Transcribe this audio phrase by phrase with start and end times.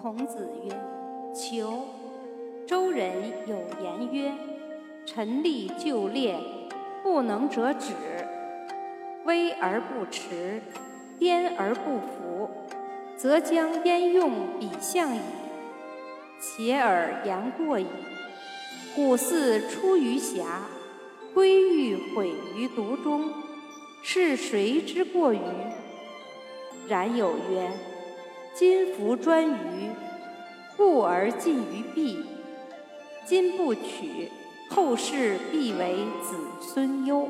[0.00, 0.70] 孔子曰
[1.34, 1.84] ：“求。”
[2.66, 3.12] 周人
[3.46, 4.32] 有言曰
[5.06, 6.36] ：“陈立就列，
[7.02, 7.92] 不能者止；
[9.24, 10.60] 威而不持，
[11.18, 12.50] 颠而不服，
[13.16, 15.20] 则将焉用彼象矣？
[16.40, 17.86] 且尔言过矣。
[18.94, 20.62] 古寺出于峡，
[21.32, 23.32] 归欲毁于独中，
[24.02, 25.40] 是谁之过于？”
[26.88, 27.70] 然有曰
[28.58, 29.90] ：“今弗专于，
[30.78, 32.24] 故而近于弊。
[33.26, 34.32] 今不取，
[34.70, 37.28] 后世必为子孙忧。”